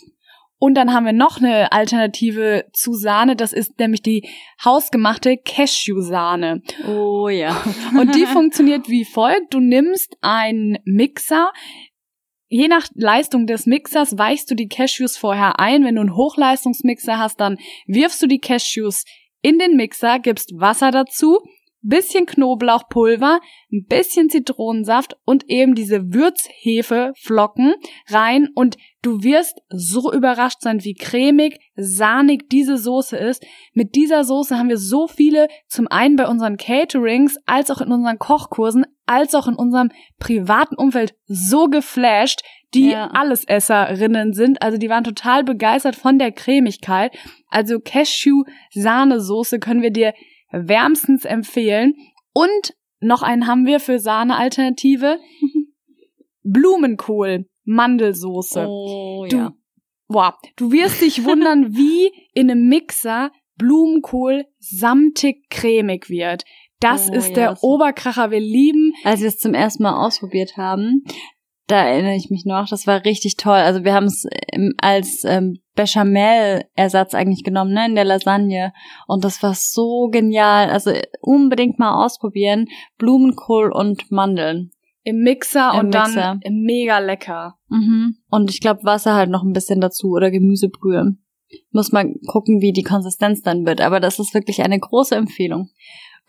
[0.62, 4.28] Und dann haben wir noch eine Alternative zu Sahne, das ist nämlich die
[4.62, 6.62] hausgemachte Cashew-Sahne.
[6.86, 7.62] Oh ja.
[7.98, 9.54] Und die funktioniert wie folgt.
[9.54, 11.50] Du nimmst einen Mixer.
[12.52, 15.84] Je nach Leistung des Mixers weichst du die Cashews vorher ein.
[15.84, 19.04] Wenn du einen Hochleistungsmixer hast, dann wirfst du die Cashews
[19.40, 21.38] in den Mixer, gibst Wasser dazu,
[21.80, 23.40] bisschen Knoblauchpulver,
[23.72, 27.74] ein bisschen Zitronensaft und eben diese Würzhefeflocken
[28.08, 33.46] rein und du wirst so überrascht sein, wie cremig, sahnig diese Soße ist.
[33.74, 37.92] Mit dieser Soße haben wir so viele, zum einen bei unseren Caterings, als auch in
[37.92, 42.40] unseren Kochkursen, als auch in unserem privaten Umfeld so geflasht,
[42.74, 43.08] die Ja.
[43.08, 44.62] Allesesserinnen sind.
[44.62, 47.12] Also die waren total begeistert von der Cremigkeit.
[47.48, 50.14] Also Cashew-Sahnesoße können wir dir
[50.52, 51.94] wärmstens empfehlen.
[52.32, 55.18] Und noch einen haben wir für Sahne-Alternative.
[56.42, 58.66] Blumenkohl, Mandelsoße.
[58.68, 59.50] Oh Du-
[60.12, 66.42] Wow, du wirst dich wundern, wie in einem Mixer Blumenkohl samtig cremig wird.
[66.80, 68.30] Das Oh, ist ja, der das- Oberkracher.
[68.30, 71.04] Wir lieben Als wir es zum ersten Mal ausprobiert haben,
[71.66, 73.58] da erinnere ich mich noch, das war richtig toll.
[73.58, 78.72] Also wir haben es ähm, als ähm, Bechamel-Ersatz eigentlich genommen, ne, in der Lasagne.
[79.06, 80.70] Und das war so genial.
[80.70, 82.66] Also äh, unbedingt mal ausprobieren.
[82.98, 84.70] Blumenkohl und Mandeln.
[85.04, 86.38] im Mixer Im und Mixer.
[86.42, 87.56] dann mega lecker.
[87.68, 88.16] Mhm.
[88.30, 91.14] Und ich glaube Wasser halt noch ein bisschen dazu oder Gemüsebrühe.
[91.72, 93.80] Muss mal gucken, wie die Konsistenz dann wird.
[93.80, 95.70] Aber das ist wirklich eine große Empfehlung.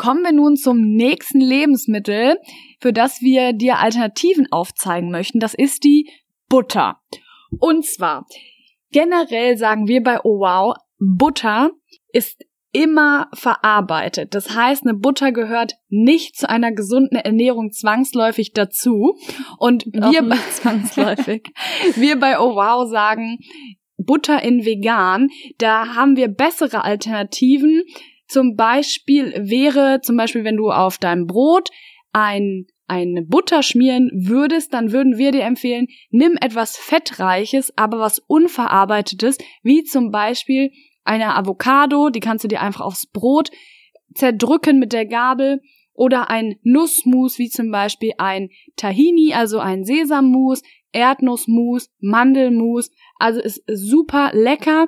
[0.02, 2.40] Kommen wir nun zum nächsten Lebensmittel,
[2.80, 5.40] für das wir dir Alternativen aufzeigen möchten.
[5.40, 6.10] Das ist die
[6.50, 7.00] Butter.
[7.60, 8.26] Und zwar,
[8.92, 11.70] generell sagen wir bei Oh Wow, Butter
[12.14, 14.34] ist immer verarbeitet.
[14.34, 19.20] Das heißt, eine Butter gehört nicht zu einer gesunden Ernährung zwangsläufig dazu.
[19.60, 21.44] Und wir, nicht zwangsläufig.
[21.94, 23.38] wir bei Oh Wow sagen,
[23.98, 27.84] Butter in vegan, da haben wir bessere Alternativen.
[28.32, 31.68] Zum Beispiel wäre, zum Beispiel, wenn du auf deinem Brot
[32.14, 38.20] ein, eine Butter schmieren würdest, dann würden wir dir empfehlen, nimm etwas Fettreiches, aber was
[38.20, 40.72] Unverarbeitetes, wie zum Beispiel
[41.04, 43.52] eine Avocado, die kannst du dir einfach aufs Brot
[44.14, 45.60] zerdrücken mit der Gabel
[45.94, 50.62] oder ein Nussmus, wie zum Beispiel ein Tahini, also ein Sesammus,
[50.94, 54.88] Erdnussmus, Mandelmus, also ist super lecker.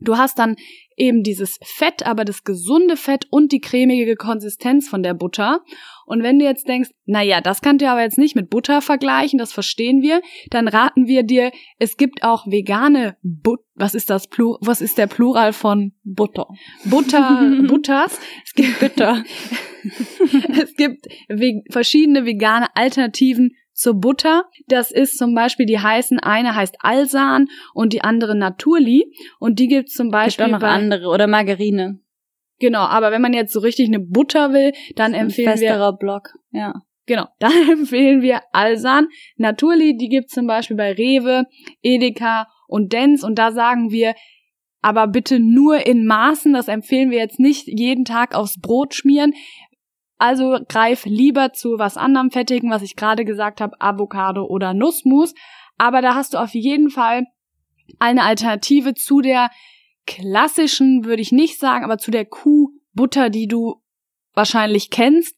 [0.00, 0.56] Du hast dann
[0.96, 5.60] eben dieses Fett, aber das gesunde Fett und die cremige Konsistenz von der Butter.
[6.06, 8.82] Und wenn du jetzt denkst, na ja, das kannst du aber jetzt nicht mit Butter
[8.82, 14.10] vergleichen, das verstehen wir, dann raten wir dir, es gibt auch vegane But was ist
[14.10, 16.48] das Plur was ist der Plural von Butter.
[16.84, 18.18] Butter Butters?
[18.44, 19.24] Es gibt Bitter.
[20.60, 24.44] es gibt ve verschiedene vegane Alternativen zur Butter.
[24.66, 29.12] Das ist zum Beispiel, die heißen, eine heißt Alsan und die andere Naturli.
[29.38, 31.08] Und die gibt's zum Gibt Beispiel auch noch bei, andere.
[31.08, 32.00] Oder Margarine.
[32.58, 36.34] Genau, aber wenn man jetzt so richtig eine Butter will, dann empfehlen Ein wir, Block.
[36.50, 36.74] Ja.
[37.06, 39.08] genau, dann empfehlen wir Alsan.
[39.36, 41.44] Naturli, die gibt's zum Beispiel bei Rewe,
[41.82, 43.22] Edeka und Dens.
[43.22, 44.14] Und da sagen wir,
[44.80, 46.52] aber bitte nur in Maßen.
[46.52, 49.34] Das empfehlen wir jetzt nicht jeden Tag aufs Brot schmieren.
[50.18, 55.32] Also greif lieber zu was anderem Fettigen, was ich gerade gesagt habe, Avocado oder Nussmus.
[55.78, 57.24] Aber da hast du auf jeden Fall
[58.00, 59.50] eine Alternative zu der
[60.06, 63.80] klassischen, würde ich nicht sagen, aber zu der Kuhbutter, die du
[64.34, 65.36] wahrscheinlich kennst.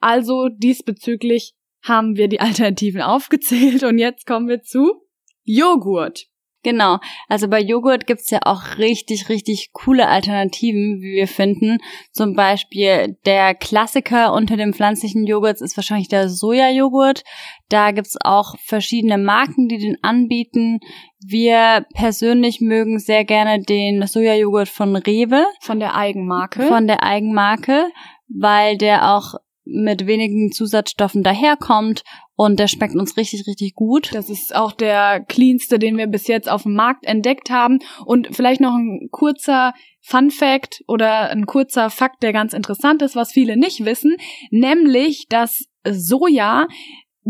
[0.00, 5.02] Also diesbezüglich haben wir die Alternativen aufgezählt und jetzt kommen wir zu
[5.44, 6.26] Joghurt.
[6.68, 6.98] Genau.
[7.28, 11.78] Also bei Joghurt gibt's ja auch richtig, richtig coole Alternativen, wie wir finden.
[12.12, 17.24] Zum Beispiel der Klassiker unter den pflanzlichen Joghurts ist wahrscheinlich der Sojajoghurt.
[17.70, 20.80] Da gibt's auch verschiedene Marken, die den anbieten.
[21.26, 26.64] Wir persönlich mögen sehr gerne den Sojajoghurt von Rewe, Von der Eigenmarke.
[26.64, 27.86] von der Eigenmarke,
[28.28, 29.36] weil der auch
[29.70, 32.02] mit wenigen Zusatzstoffen daherkommt
[32.36, 34.14] und der schmeckt uns richtig, richtig gut.
[34.14, 37.80] Das ist auch der cleanste, den wir bis jetzt auf dem Markt entdeckt haben.
[38.06, 43.16] Und vielleicht noch ein kurzer Fun Fact oder ein kurzer Fakt, der ganz interessant ist,
[43.16, 44.16] was viele nicht wissen,
[44.50, 46.66] nämlich, dass Soja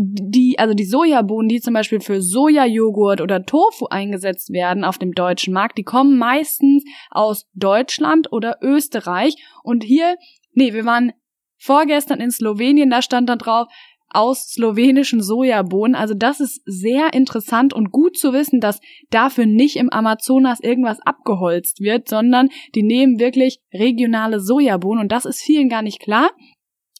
[0.01, 5.11] die, also die Sojabohnen, die zum Beispiel für Sojajoghurt oder Tofu eingesetzt werden auf dem
[5.11, 9.35] deutschen Markt, die kommen meistens aus Deutschland oder Österreich.
[9.61, 10.15] Und hier,
[10.53, 11.11] nee, wir waren
[11.59, 13.67] vorgestern in Slowenien, da stand dann drauf,
[14.11, 15.95] aus slowenischen Sojabohnen.
[15.95, 20.99] Also das ist sehr interessant und gut zu wissen, dass dafür nicht im Amazonas irgendwas
[21.01, 26.31] abgeholzt wird, sondern die nehmen wirklich regionale Sojabohnen und das ist vielen gar nicht klar.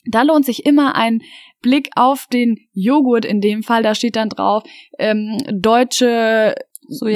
[0.05, 1.21] Da lohnt sich immer ein
[1.61, 3.83] Blick auf den Joghurt in dem Fall.
[3.83, 4.63] Da steht dann drauf
[4.97, 6.55] ähm, deutsche.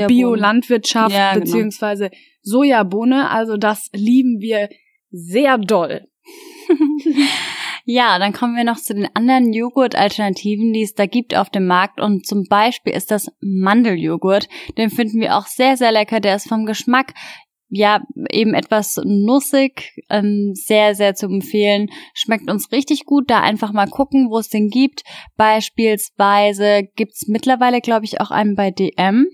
[0.07, 1.45] Biolandwirtschaft Ja, genau.
[1.45, 2.11] beziehungsweise
[2.43, 3.31] Sojabohne.
[3.31, 4.69] Also das lieben wir
[5.09, 6.05] sehr doll.
[7.85, 11.67] Ja, dann kommen wir noch zu den anderen Joghurt-Alternativen, die es da gibt auf dem
[11.67, 11.99] Markt.
[11.99, 14.47] Und zum Beispiel ist das Mandeljoghurt.
[14.77, 16.21] Den finden wir auch sehr, sehr lecker.
[16.21, 17.13] Der ist vom Geschmack
[17.67, 21.89] ja eben etwas nussig, ähm, sehr, sehr zu empfehlen.
[22.13, 23.29] Schmeckt uns richtig gut.
[23.29, 25.01] Da einfach mal gucken, wo es den gibt.
[25.35, 29.25] Beispielsweise gibt's mittlerweile, glaube ich, auch einen bei DM.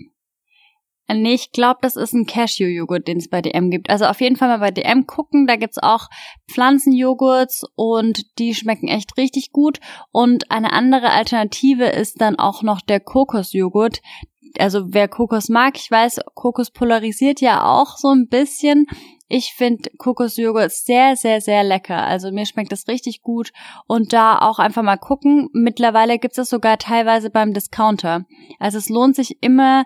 [1.12, 3.90] Nee, ich glaube, das ist ein Cashew-Joghurt, den es bei DM gibt.
[3.90, 5.48] Also auf jeden Fall mal bei DM gucken.
[5.48, 6.08] Da gibt's auch
[6.50, 9.80] Pflanzenjoghurts und die schmecken echt richtig gut.
[10.12, 14.02] Und eine andere Alternative ist dann auch noch der Kokosjoghurt.
[14.60, 18.86] Also wer Kokos mag, ich weiß, Kokos polarisiert ja auch so ein bisschen.
[19.28, 22.04] Ich finde Kokosjoghurt sehr, sehr, sehr lecker.
[22.04, 23.52] Also mir schmeckt das richtig gut.
[23.88, 25.50] Und da auch einfach mal gucken.
[25.54, 28.26] Mittlerweile gibt's das sogar teilweise beim Discounter.
[28.58, 29.86] Also es lohnt sich immer,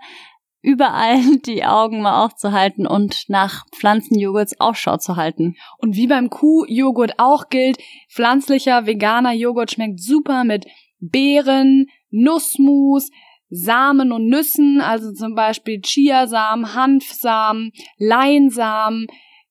[0.63, 5.55] überall die Augen mal aufzuhalten und nach Pflanzenjoghurts Ausschau zu halten.
[5.77, 7.77] Und wie beim Kuhjoghurt auch gilt,
[8.09, 10.65] pflanzlicher, veganer Joghurt schmeckt super mit
[10.99, 13.11] Beeren, Nussmus,
[13.49, 19.05] Samen und Nüssen, also zum Beispiel Chiasamen, Hanfsamen, Leinsamen,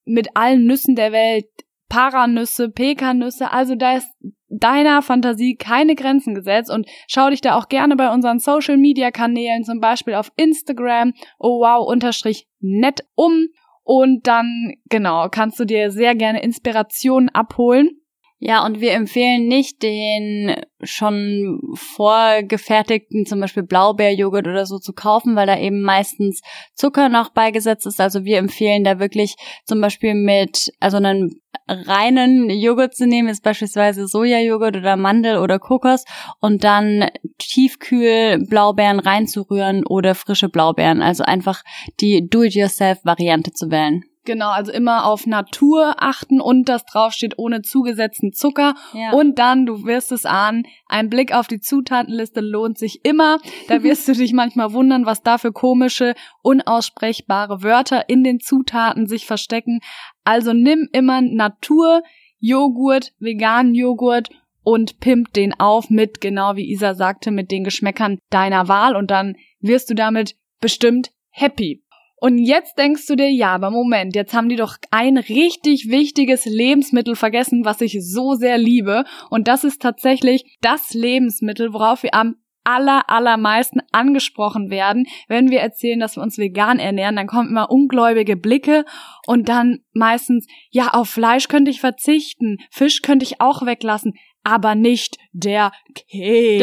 [0.05, 1.47] mit allen Nüssen der Welt,
[1.89, 4.09] Paranüsse, Pekannüsse, also da ist
[4.53, 9.11] deiner Fantasie keine Grenzen gesetzt und schau dich da auch gerne bei unseren Social Media
[9.11, 13.47] Kanälen, zum Beispiel auf Instagram, oh wow, unterstrich nett um
[13.83, 17.99] und dann, genau, kannst du dir sehr gerne Inspirationen abholen.
[18.45, 25.37] Ja, und wir empfehlen nicht den schon vorgefertigten, zum Beispiel Blaubeerjoghurt oder so zu kaufen,
[25.37, 26.41] weil da eben meistens
[26.75, 28.01] Zucker noch beigesetzt ist.
[28.01, 33.43] Also wir empfehlen da wirklich zum Beispiel mit, also einen reinen Joghurt zu nehmen, ist
[33.43, 36.05] beispielsweise Sojajoghurt oder Mandel oder Kokos
[36.41, 41.03] und dann tiefkühl Blaubeeren reinzurühren oder frische Blaubeeren.
[41.03, 41.63] Also einfach
[42.01, 44.05] die Do-it-yourself-Variante zu wählen.
[44.25, 48.75] Genau, also immer auf Natur achten und das draufsteht ohne zugesetzten Zucker.
[48.93, 49.13] Ja.
[49.13, 53.39] Und dann, du wirst es ahnen, ein Blick auf die Zutatenliste lohnt sich immer.
[53.67, 59.09] Da wirst du dich manchmal wundern, was da für komische, unaussprechbare Wörter in den Zutaten
[59.09, 59.81] sich verstecken.
[60.23, 62.03] Also nimm immer Natur,
[62.39, 64.29] Joghurt, veganen Joghurt
[64.63, 69.11] und pimp den auf mit, genau wie Isa sagte, mit den Geschmäckern deiner Wahl und
[69.11, 71.83] dann wirst du damit bestimmt happy.
[72.23, 76.45] Und jetzt denkst du dir, ja, aber Moment, jetzt haben die doch ein richtig wichtiges
[76.45, 79.03] Lebensmittel vergessen, was ich so sehr liebe.
[79.29, 85.09] Und das ist tatsächlich das Lebensmittel, worauf wir am aller, allermeisten angesprochen werden.
[85.27, 88.85] Wenn wir erzählen, dass wir uns vegan ernähren, dann kommen immer ungläubige Blicke
[89.27, 94.13] und dann meistens, ja, auf Fleisch könnte ich verzichten, Fisch könnte ich auch weglassen,
[94.45, 95.73] aber nicht der
[96.09, 96.61] Käse.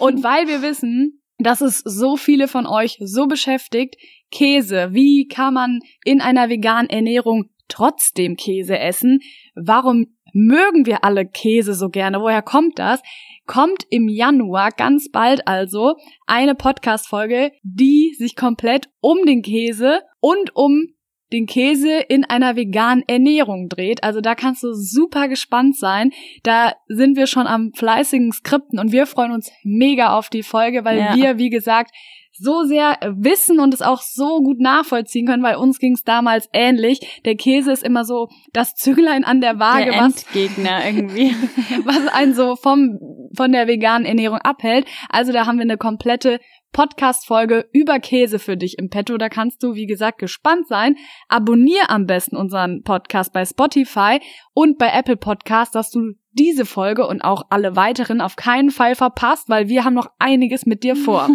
[0.00, 3.96] und weil wir wissen, dass es so viele von euch so beschäftigt.
[4.30, 4.88] Käse.
[4.92, 9.20] Wie kann man in einer veganen Ernährung trotzdem Käse essen?
[9.54, 12.20] Warum mögen wir alle Käse so gerne?
[12.20, 13.00] Woher kommt das?
[13.46, 15.96] Kommt im Januar ganz bald also
[16.26, 20.88] eine Podcast-Folge, die sich komplett um den Käse und um
[21.32, 24.02] den Käse in einer veganen Ernährung dreht.
[24.02, 26.10] Also da kannst du super gespannt sein.
[26.42, 30.84] Da sind wir schon am fleißigen Skripten und wir freuen uns mega auf die Folge,
[30.84, 31.14] weil ja.
[31.14, 31.94] wir, wie gesagt,
[32.38, 36.48] so sehr wissen und es auch so gut nachvollziehen können, weil uns ging es damals
[36.52, 37.20] ähnlich.
[37.24, 41.34] Der Käse ist immer so das Züglein an der Waage, der was Gegner irgendwie,
[41.84, 42.98] was einen so vom
[43.36, 44.86] von der veganen Ernährung abhält.
[45.08, 46.40] Also da haben wir eine komplette
[46.72, 49.16] Podcast-Folge über Käse für dich im Petto.
[49.16, 50.96] Da kannst du, wie gesagt, gespannt sein.
[51.28, 54.20] Abonnier am besten unseren Podcast bei Spotify
[54.52, 58.94] und bei Apple Podcast, dass du diese Folge und auch alle weiteren auf keinen Fall
[58.94, 61.28] verpasst, weil wir haben noch einiges mit dir vor.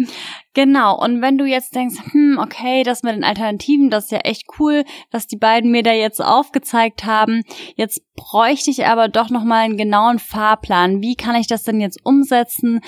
[0.54, 0.98] genau.
[0.98, 4.44] Und wenn du jetzt denkst, hm, okay, das mit den Alternativen, das ist ja echt
[4.58, 7.42] cool, was die beiden mir da jetzt aufgezeigt haben.
[7.76, 11.02] Jetzt bräuchte ich aber doch noch mal einen genauen Fahrplan.
[11.02, 12.80] Wie kann ich das denn jetzt umsetzen?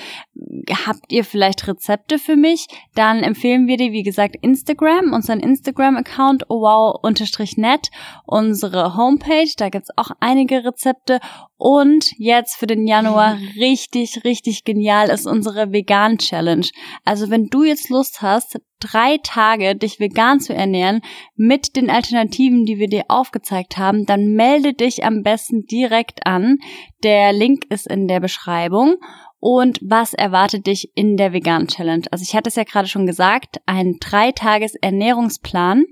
[0.85, 2.67] Habt ihr vielleicht Rezepte für mich?
[2.95, 7.89] Dann empfehlen wir dir, wie gesagt, Instagram, unseren Instagram-Account wow-net,
[8.25, 11.19] unsere Homepage, da gibt's auch einige Rezepte
[11.57, 13.47] und jetzt für den Januar mhm.
[13.59, 16.67] richtig, richtig genial ist unsere Vegan Challenge.
[17.03, 21.01] Also wenn du jetzt Lust hast, drei Tage dich vegan zu ernähren
[21.35, 26.57] mit den Alternativen, die wir dir aufgezeigt haben, dann melde dich am besten direkt an.
[27.03, 28.97] Der Link ist in der Beschreibung
[29.39, 32.05] und was erwartet dich in der Vegan Challenge?
[32.09, 35.85] Also ich hatte es ja gerade schon gesagt, ein dreitages Ernährungsplan,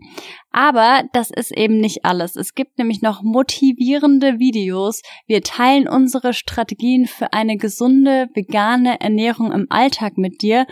[0.51, 2.35] aber das ist eben nicht alles.
[2.35, 5.03] Es gibt nämlich noch motivierende Videos.
[5.27, 10.65] Wir teilen unsere Strategien für eine gesunde vegane Ernährung im Alltag mit dir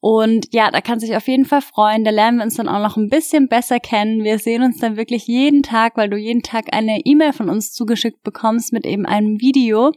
[0.00, 2.04] und ja, da kannst du dich auf jeden Fall freuen.
[2.04, 4.22] Da lernen wir uns dann auch noch ein bisschen besser kennen.
[4.22, 7.72] Wir sehen uns dann wirklich jeden Tag, weil du jeden Tag eine E-Mail von uns
[7.72, 9.92] zugeschickt bekommst mit eben einem Video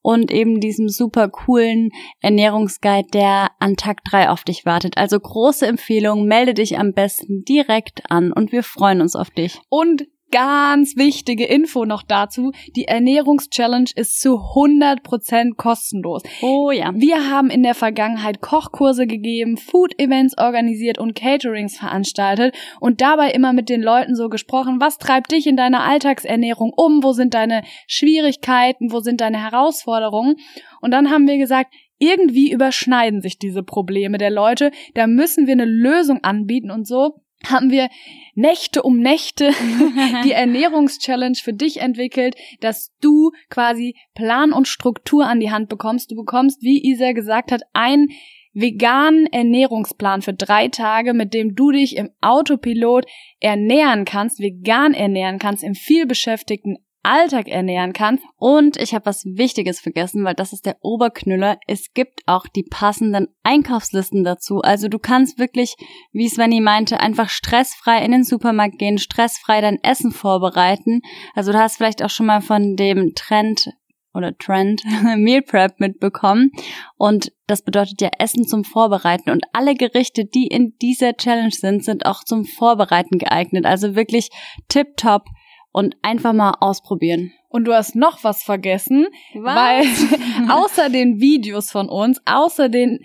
[0.00, 4.98] und eben diesem super coolen Ernährungsguide, der an Tag 3 auf dich wartet.
[4.98, 9.60] Also große Empfehlung, melde dich am besten direkt an und wir freuen uns auf dich.
[9.70, 12.50] Und ganz wichtige Info noch dazu.
[12.74, 16.22] Die Ernährungschallenge ist zu 100% kostenlos.
[16.42, 16.90] Oh ja.
[16.92, 23.52] Wir haben in der Vergangenheit Kochkurse gegeben, Food-Events organisiert und Caterings veranstaltet und dabei immer
[23.52, 27.62] mit den Leuten so gesprochen, was treibt dich in deiner Alltagsernährung um, wo sind deine
[27.86, 30.34] Schwierigkeiten, wo sind deine Herausforderungen.
[30.80, 35.52] Und dann haben wir gesagt, irgendwie überschneiden sich diese Probleme der Leute, da müssen wir
[35.52, 37.88] eine Lösung anbieten und so haben wir
[38.34, 39.52] Nächte um Nächte
[40.24, 46.10] die Ernährungschallenge für dich entwickelt, dass du quasi Plan und Struktur an die Hand bekommst.
[46.10, 48.08] Du bekommst, wie Isa gesagt hat, ein
[48.54, 53.04] veganen Ernährungsplan für drei Tage, mit dem du dich im Autopilot
[53.40, 58.24] ernähren kannst, vegan ernähren kannst, im vielbeschäftigten Alltag ernähren kannst.
[58.36, 61.58] Und ich habe was Wichtiges vergessen, weil das ist der Oberknüller.
[61.66, 64.60] Es gibt auch die passenden Einkaufslisten dazu.
[64.60, 65.76] Also du kannst wirklich,
[66.12, 71.02] wie Svenny meinte, einfach stressfrei in den Supermarkt gehen, stressfrei dein Essen vorbereiten.
[71.34, 73.70] Also du hast vielleicht auch schon mal von dem Trend
[74.14, 74.82] oder Trend
[75.16, 76.52] Meal Prep mitbekommen.
[76.96, 79.30] Und das bedeutet ja Essen zum Vorbereiten.
[79.30, 83.66] Und alle Gerichte, die in dieser Challenge sind, sind auch zum Vorbereiten geeignet.
[83.66, 84.30] Also wirklich
[84.68, 85.24] tip top
[85.74, 87.32] und einfach mal ausprobieren.
[87.48, 89.56] Und du hast noch was vergessen, was?
[89.56, 93.00] weil außer den Videos von uns, außer den,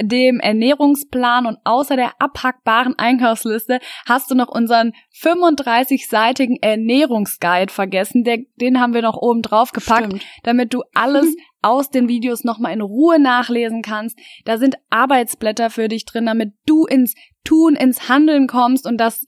[0.00, 8.22] dem Ernährungsplan und außer der abhackbaren Einkaufsliste hast du noch unseren 35-seitigen Ernährungsguide vergessen.
[8.22, 10.24] Der, den haben wir noch oben drauf gepackt, Stimmt.
[10.44, 11.26] damit du alles
[11.62, 14.16] aus den Videos nochmal in Ruhe nachlesen kannst.
[14.44, 19.26] Da sind Arbeitsblätter für dich drin, damit du ins Tun, ins Handeln kommst und das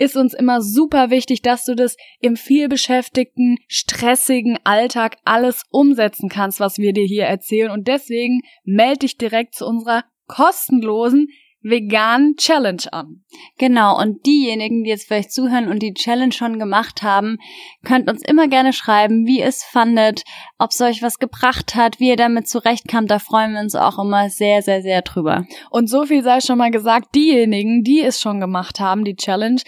[0.00, 6.58] ist uns immer super wichtig, dass du das im vielbeschäftigten, stressigen Alltag alles umsetzen kannst,
[6.58, 7.70] was wir dir hier erzählen.
[7.70, 11.28] Und deswegen melde dich direkt zu unserer kostenlosen
[11.62, 13.22] veganen Challenge an.
[13.58, 17.38] Genau, und diejenigen, die jetzt vielleicht zuhören und die Challenge schon gemacht haben,
[17.84, 20.22] könnt uns immer gerne schreiben, wie ihr es fandet,
[20.58, 23.10] ob es euch was gebracht hat, wie ihr damit zurechtkamt.
[23.10, 25.46] Da freuen wir uns auch immer sehr, sehr, sehr drüber.
[25.70, 29.60] Und so viel sei schon mal gesagt, diejenigen, die es schon gemacht haben, die Challenge,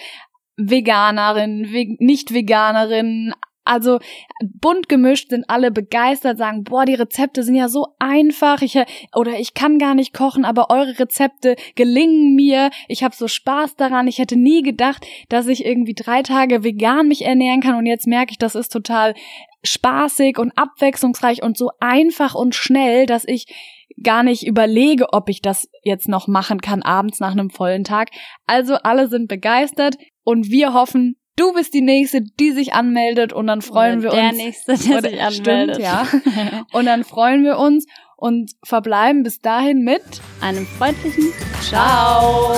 [0.56, 3.34] Veganerinnen, Nicht-Veganerinnen,
[3.64, 3.98] also
[4.60, 8.78] bunt gemischt sind alle begeistert, sagen, boah, die Rezepte sind ja so einfach, ich
[9.14, 12.70] oder ich kann gar nicht kochen, aber eure Rezepte gelingen mir.
[12.88, 14.08] Ich habe so Spaß daran.
[14.08, 18.06] Ich hätte nie gedacht, dass ich irgendwie drei Tage vegan mich ernähren kann und jetzt
[18.06, 19.14] merke ich, das ist total
[19.64, 23.46] spaßig und abwechslungsreich und so einfach und schnell, dass ich
[24.02, 28.10] gar nicht überlege, ob ich das jetzt noch machen kann abends nach einem vollen Tag.
[28.46, 33.48] Also alle sind begeistert und wir hoffen, du bist die nächste, die sich anmeldet und
[33.48, 34.36] dann freuen oder wir der uns.
[34.36, 35.76] Der nächste, der oder, sich anmeldet.
[35.76, 36.66] Stimmt, ja.
[36.72, 37.86] und dann freuen wir uns
[38.16, 40.02] und verbleiben bis dahin mit
[40.40, 42.54] einem freundlichen Ciao.